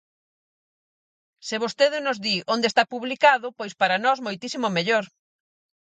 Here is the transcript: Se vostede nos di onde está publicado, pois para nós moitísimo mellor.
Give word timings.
Se 1.47 1.55
vostede 1.63 1.97
nos 2.05 2.17
di 2.25 2.35
onde 2.53 2.67
está 2.69 2.83
publicado, 2.93 3.47
pois 3.59 3.73
para 3.79 4.01
nós 4.05 4.17
moitísimo 4.25 4.67
mellor. 4.77 5.05